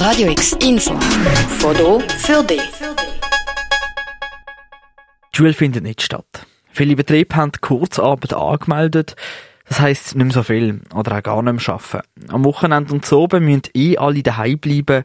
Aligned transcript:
Radio 0.00 0.30
X 0.30 0.52
Info. 0.66 0.98
Foto 1.58 2.00
für 2.00 2.42
dich. 2.42 2.62
Die 5.30 5.36
Schule 5.36 5.52
findet 5.52 5.82
nicht 5.82 6.00
statt. 6.00 6.46
Viele 6.72 6.96
Betriebe 6.96 7.36
haben 7.36 7.52
Kurzarbeit 7.60 8.32
angemeldet. 8.32 9.14
Das 9.68 9.78
heisst, 9.78 10.14
nicht 10.14 10.24
mehr 10.24 10.32
so 10.32 10.42
viel 10.42 10.80
oder 10.94 11.18
auch 11.18 11.22
gar 11.22 11.42
nicht 11.42 11.68
mehr 11.68 11.74
arbeiten. 11.74 12.30
Am 12.30 12.46
Wochenende 12.46 12.94
und 12.94 13.04
so 13.04 13.28
müssen 13.30 13.64
eh 13.74 13.98
alle 13.98 14.22
daheim 14.22 14.58
bleiben. 14.58 15.04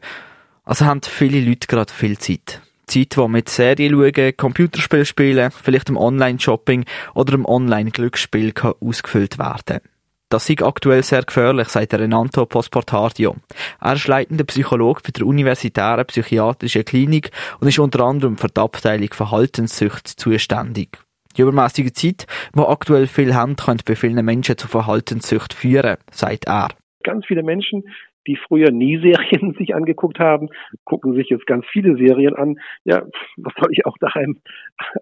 Also 0.64 0.86
haben 0.86 1.02
viele 1.02 1.42
Leute 1.42 1.66
gerade 1.66 1.92
viel 1.92 2.16
Zeit. 2.16 2.62
Zeit, 2.86 3.16
die 3.16 3.28
mit 3.28 3.50
Serien 3.50 3.92
schauen, 3.92 4.34
Computerspiel 4.34 5.04
spielen, 5.04 5.50
vielleicht 5.50 5.90
im 5.90 5.98
Online-Shopping 5.98 6.86
oder 7.12 7.34
im 7.34 7.44
Online-Glücksspiel 7.44 8.54
ausgefüllt 8.80 9.38
werden. 9.38 9.82
Das 10.28 10.50
ist 10.50 10.60
aktuell 10.60 11.04
sehr 11.04 11.22
gefährlich, 11.22 11.68
sagt 11.68 11.94
Renato 11.94 12.46
Postportadio. 12.46 13.36
Er 13.80 13.92
ist 13.92 14.08
leitender 14.08 14.42
Psychologe 14.42 15.02
bei 15.04 15.12
der 15.16 15.24
Universitären 15.24 16.04
Psychiatrischen 16.04 16.84
Klinik 16.84 17.30
und 17.60 17.68
ist 17.68 17.78
unter 17.78 18.00
anderem 18.04 18.36
für 18.36 18.48
die 18.48 18.60
Abteilung 18.60 19.10
Verhaltenssucht 19.12 20.08
zuständig. 20.08 20.98
Die 21.36 21.42
übermäßige 21.42 21.92
Zeit, 21.92 22.26
die 22.56 22.60
aktuell 22.60 23.06
viel 23.06 23.36
haben, 23.36 23.54
könnte 23.54 23.84
bei 23.86 23.94
vielen 23.94 24.24
Menschen 24.24 24.58
zu 24.58 24.66
Verhaltenssucht 24.66 25.54
führen, 25.54 25.96
sagt 26.10 26.48
er. 26.48 26.70
Ganz 27.04 27.24
viele 27.26 27.44
Menschen, 27.44 27.84
die 28.26 28.36
früher 28.48 28.72
nie 28.72 28.98
Serien 28.98 29.54
sich 29.58 29.76
angeguckt 29.76 30.18
haben, 30.18 30.48
gucken 30.84 31.14
sich 31.14 31.28
jetzt 31.28 31.46
ganz 31.46 31.64
viele 31.70 31.96
Serien 31.96 32.34
an. 32.34 32.56
Ja, 32.82 33.02
was 33.36 33.54
soll 33.60 33.70
ich 33.70 33.86
auch 33.86 33.96
daheim 34.00 34.40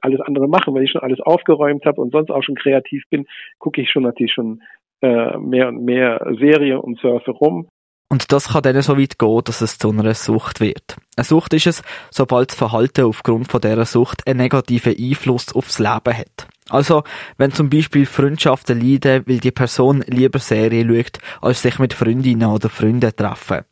alles 0.02 0.20
andere 0.20 0.48
machen? 0.48 0.74
Wenn 0.74 0.82
ich 0.82 0.90
schon 0.90 1.00
alles 1.00 1.20
aufgeräumt 1.20 1.86
habe 1.86 2.02
und 2.02 2.12
sonst 2.12 2.30
auch 2.30 2.42
schon 2.42 2.56
kreativ 2.56 3.04
bin, 3.08 3.24
gucke 3.58 3.80
ich 3.80 3.90
schon 3.90 4.02
natürlich 4.02 4.34
schon 4.34 4.60
äh, 5.04 5.38
mehr 5.38 5.68
und 5.68 5.84
mehr 5.84 6.20
Serien 6.38 6.78
und 6.78 6.98
surfe 6.98 7.30
rum. 7.30 7.68
Und 8.10 8.30
das 8.32 8.50
kann 8.50 8.62
dann 8.62 8.80
so 8.82 8.96
weit 8.98 9.18
gehen, 9.18 9.40
dass 9.44 9.60
es 9.60 9.78
zu 9.78 9.90
einer 9.90 10.14
Sucht 10.14 10.60
wird. 10.60 10.96
Eine 11.16 11.24
Sucht 11.24 11.52
ist 11.54 11.66
es, 11.66 11.82
sobald 12.10 12.50
das 12.50 12.58
Verhalten 12.58 13.06
aufgrund 13.06 13.50
von 13.50 13.60
dieser 13.60 13.84
Sucht 13.84 14.26
einen 14.26 14.38
negativen 14.38 14.94
Einfluss 14.96 15.54
aufs 15.54 15.78
Leben 15.78 16.16
hat. 16.16 16.46
Also, 16.70 17.02
wenn 17.38 17.52
zum 17.52 17.70
Beispiel 17.70 18.06
Freundschaften 18.06 18.80
leiden, 18.80 19.24
weil 19.26 19.38
die 19.38 19.50
Person 19.50 20.04
lieber 20.06 20.38
Serien 20.38 20.94
schaut, 20.94 21.18
als 21.42 21.62
sich 21.62 21.78
mit 21.78 21.92
Freundinnen 21.92 22.48
oder 22.48 22.68
Freunden 22.68 23.14
treffen. 23.14 23.62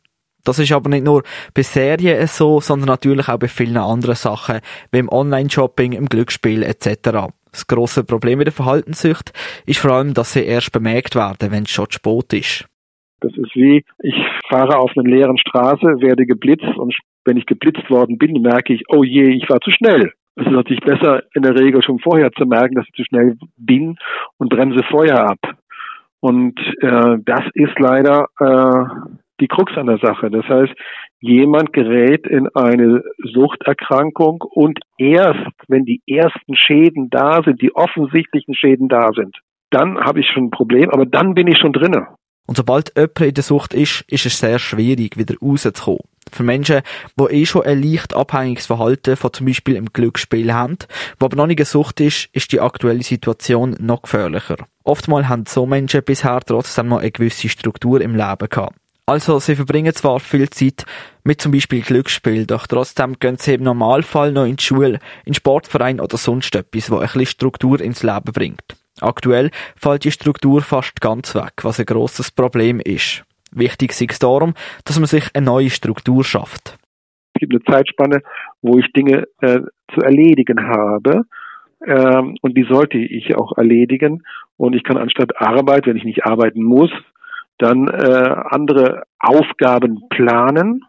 Das 0.43 0.59
ist 0.59 0.73
aber 0.73 0.89
nicht 0.89 1.05
nur 1.05 1.23
bei 1.53 1.63
Serien 1.63 2.27
so, 2.27 2.59
sondern 2.59 2.87
natürlich 2.87 3.29
auch 3.29 3.39
bei 3.39 3.47
vielen 3.47 3.77
anderen 3.77 4.15
Sachen, 4.15 4.59
wie 4.91 4.99
im 4.99 5.09
Online-Shopping, 5.09 5.93
im 5.93 6.07
Glücksspiel 6.07 6.63
etc. 6.63 7.31
Das 7.53 7.67
grosse 7.67 8.03
Problem 8.03 8.39
mit 8.39 8.47
der 8.47 8.53
Verhaltenssucht 8.53 9.31
ist 9.65 9.79
vor 9.79 9.91
allem, 9.91 10.13
dass 10.13 10.33
sie 10.33 10.43
erst 10.43 10.73
bemerkt 10.73 11.15
werden, 11.15 11.51
wenn 11.51 11.63
es 11.63 11.69
schon 11.69 11.89
zu 11.89 11.99
spät 11.99 12.33
ist. 12.33 12.67
Das 13.21 13.31
ist 13.37 13.55
wie, 13.55 13.85
ich 13.99 14.15
fahre 14.49 14.77
auf 14.77 14.91
einer 14.97 15.09
leeren 15.09 15.37
Straße, 15.37 16.01
werde 16.01 16.25
geblitzt 16.25 16.75
und 16.75 16.93
wenn 17.25 17.37
ich 17.37 17.45
geblitzt 17.45 17.89
worden 17.89 18.17
bin, 18.17 18.41
merke 18.41 18.73
ich, 18.73 18.83
oh 18.89 19.03
je, 19.03 19.29
ich 19.29 19.49
war 19.49 19.61
zu 19.61 19.71
schnell. 19.71 20.11
Es 20.35 20.47
ist 20.47 20.51
natürlich 20.51 20.83
besser, 20.83 21.21
in 21.35 21.43
der 21.43 21.57
Regel 21.57 21.81
schon 21.83 21.99
vorher 21.99 22.31
zu 22.31 22.45
merken, 22.45 22.75
dass 22.75 22.87
ich 22.87 22.95
zu 22.95 23.03
schnell 23.05 23.37
bin 23.55 23.97
und 24.37 24.49
bremse 24.49 24.83
vorher 24.89 25.29
ab. 25.29 25.39
Und 26.19 26.59
äh, 26.81 27.17
das 27.23 27.43
ist 27.53 27.77
leider 27.77 28.27
äh, 28.39 29.11
die 29.39 29.47
Krux 29.47 29.77
an 29.77 29.87
der 29.87 29.99
Sache. 29.99 30.31
Das 30.31 30.45
heißt, 30.47 30.73
jemand 31.23 31.71
gerät 31.71 32.27
in 32.27 32.49
eine 32.53 33.01
Suchterkrankung 33.23 34.41
und 34.41 34.79
erst, 34.97 35.55
wenn 35.69 35.85
die 35.85 36.01
ersten 36.05 36.55
Schäden 36.55 37.09
da 37.09 37.41
sind, 37.43 37.61
die 37.61 37.73
offensichtlichen 37.73 38.53
Schäden 38.53 38.89
da 38.89 39.11
sind, 39.15 39.37
dann 39.69 39.99
habe 40.01 40.19
ich 40.19 40.27
schon 40.27 40.45
ein 40.45 40.51
Problem, 40.51 40.89
aber 40.89 41.05
dann 41.05 41.33
bin 41.33 41.47
ich 41.47 41.57
schon 41.57 41.71
drinne. 41.71 42.07
Und 42.45 42.57
sobald 42.57 42.91
jemand 42.97 43.21
in 43.21 43.33
der 43.35 43.43
Sucht 43.43 43.73
ist, 43.73 44.03
ist 44.09 44.25
es 44.25 44.37
sehr 44.37 44.59
schwierig, 44.59 45.17
wieder 45.17 45.35
rauszukommen. 45.41 46.01
Für 46.29 46.43
Menschen, 46.43 46.81
die 47.17 47.33
eh 47.33 47.45
schon 47.45 47.63
ein 47.63 47.81
leicht 47.81 48.13
abhängiges 48.13 48.65
Verhalten 48.65 49.15
von 49.15 49.31
zum 49.31 49.45
Beispiel 49.45 49.77
im 49.77 49.93
Glücksspiel 49.93 50.53
haben, 50.53 50.77
wo 51.19 51.27
aber 51.27 51.37
noch 51.37 51.47
nicht 51.47 51.59
eine 51.59 51.65
Sucht 51.65 52.01
ist, 52.01 52.27
ist 52.33 52.51
die 52.51 52.59
aktuelle 52.59 53.03
Situation 53.03 53.77
noch 53.79 54.01
gefährlicher. 54.01 54.57
Oftmals 54.83 55.29
haben 55.29 55.45
so 55.47 55.65
Menschen 55.65 56.03
bisher 56.03 56.41
trotzdem 56.45 56.89
noch 56.89 56.99
eine 56.99 57.11
gewisse 57.11 57.47
Struktur 57.47 58.01
im 58.01 58.15
Leben 58.15 58.49
gehabt. 58.49 58.75
Also, 59.05 59.39
sie 59.39 59.55
verbringen 59.55 59.93
zwar 59.93 60.21
viel 60.21 60.49
Zeit 60.49 60.85
mit 61.25 61.41
zum 61.41 61.51
Beispiel 61.51 61.81
Glücksspiel, 61.81 62.45
doch 62.45 62.67
trotzdem 62.67 63.19
gehen 63.19 63.35
sie 63.37 63.55
im 63.55 63.63
Normalfall 63.63 64.31
noch 64.31 64.45
in 64.45 64.55
die 64.55 64.63
Schule, 64.63 64.99
in 65.25 65.33
Sportverein 65.33 65.99
oder 65.99 66.15
sonst 66.15 66.55
etwas, 66.55 66.89
wo 66.89 66.95
ein 66.95 67.01
bisschen 67.01 67.25
Struktur 67.25 67.81
ins 67.81 68.01
Leben 68.01 68.31
bringt. 68.33 68.77
Aktuell 69.01 69.51
fällt 69.75 70.05
die 70.05 70.11
Struktur 70.11 70.61
fast 70.61 71.01
ganz 71.01 71.35
weg, 71.35 71.53
was 71.63 71.79
ein 71.79 71.85
grosses 71.85 72.31
Problem 72.31 72.79
ist. 72.79 73.25
Wichtig 73.51 73.91
ist 73.91 74.01
es 74.09 74.19
darum, 74.19 74.53
dass 74.85 74.97
man 74.97 75.07
sich 75.07 75.25
eine 75.33 75.45
neue 75.45 75.69
Struktur 75.69 76.23
schafft. 76.23 76.77
Es 77.33 77.39
gibt 77.39 77.53
eine 77.53 77.63
Zeitspanne, 77.63 78.21
wo 78.61 78.77
ich 78.77 78.91
Dinge 78.93 79.27
äh, 79.41 79.59
zu 79.93 79.99
erledigen 80.01 80.65
habe 80.65 81.23
ähm, 81.85 82.37
und 82.41 82.57
die 82.57 82.65
sollte 82.69 82.97
ich 82.97 83.35
auch 83.35 83.57
erledigen 83.57 84.23
und 84.55 84.73
ich 84.73 84.83
kann 84.83 84.97
anstatt 84.97 85.41
Arbeit, 85.41 85.87
wenn 85.87 85.97
ich 85.97 86.05
nicht 86.05 86.25
arbeiten 86.25 86.63
muss, 86.63 86.91
dann 87.63 87.87
äh, 87.87 88.35
andere 88.49 89.03
Aufgaben 89.19 90.01
planen 90.09 90.83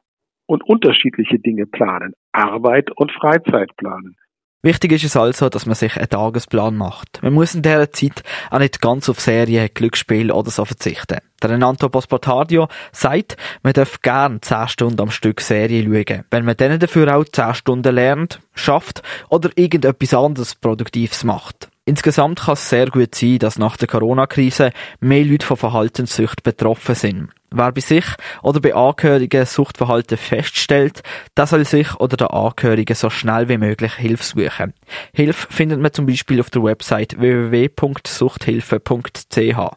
und 0.46 0.62
unterschiedliche 0.64 1.38
Dinge 1.38 1.66
planen. 1.66 2.12
Arbeit 2.32 2.90
und 2.96 3.12
Freizeit 3.12 3.76
planen. 3.76 4.16
Wichtig 4.64 4.92
ist 4.92 5.04
es 5.04 5.16
also, 5.16 5.50
dass 5.50 5.66
man 5.66 5.74
sich 5.74 5.98
einen 5.98 6.08
Tagesplan 6.08 6.74
macht. 6.74 7.22
Man 7.22 7.34
muss 7.34 7.54
in 7.54 7.60
dieser 7.60 7.92
Zeit 7.92 8.22
auch 8.50 8.58
nicht 8.58 8.80
ganz 8.80 9.10
auf 9.10 9.20
Serien, 9.20 9.68
Glücksspiel 9.74 10.32
oder 10.32 10.50
so 10.50 10.64
verzichten. 10.64 11.18
Der 11.42 11.50
Renato 11.50 11.90
Posportadio 11.90 12.68
sagt, 12.90 13.36
man 13.62 13.74
darf 13.74 14.00
gern 14.00 14.40
10 14.40 14.68
Stunden 14.68 15.02
am 15.02 15.10
Stück 15.10 15.42
Serie 15.42 15.82
schauen, 15.82 16.24
wenn 16.30 16.46
man 16.46 16.56
dann 16.56 16.78
dafür 16.78 17.14
auch 17.14 17.26
10 17.26 17.52
Stunden 17.52 17.94
lernt, 17.94 18.40
schafft 18.54 19.02
oder 19.28 19.50
irgendetwas 19.54 20.14
anderes 20.14 20.54
Produktives 20.54 21.24
macht. 21.24 21.68
Insgesamt 21.86 22.40
kann 22.40 22.54
es 22.54 22.70
sehr 22.70 22.86
gut 22.86 23.14
sein, 23.14 23.38
dass 23.38 23.58
nach 23.58 23.76
der 23.76 23.88
Corona-Krise 23.88 24.72
mehr 25.00 25.22
Leute 25.24 25.44
von 25.44 25.58
Verhaltenssucht 25.58 26.42
betroffen 26.42 26.94
sind. 26.94 27.28
Wer 27.50 27.72
bei 27.72 27.82
sich 27.82 28.06
oder 28.42 28.58
bei 28.60 28.74
Angehörigen 28.74 29.44
Suchtverhalten 29.44 30.16
feststellt, 30.16 31.02
der 31.36 31.46
soll 31.46 31.66
sich 31.66 31.94
oder 32.00 32.16
der 32.16 32.32
Angehörigen 32.32 32.96
so 32.96 33.10
schnell 33.10 33.50
wie 33.50 33.58
möglich 33.58 33.92
Hilfe 33.94 34.24
suchen. 34.24 34.72
Hilfe 35.12 35.46
findet 35.50 35.80
man 35.80 35.92
zum 35.92 36.06
Beispiel 36.06 36.40
auf 36.40 36.48
der 36.48 36.64
Website 36.64 37.20
www.suchthilfe.ch. 37.20 39.76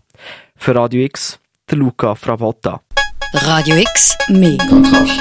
Für 0.56 0.75
Radio 0.75 1.03
X, 1.03 1.41
der 1.69 1.78
Luca 1.78 2.16
Fravotta. 2.16 2.79
Radio 3.34 3.75
X, 3.75 4.18
mehr 4.29 4.57
Kontrast. 4.69 5.19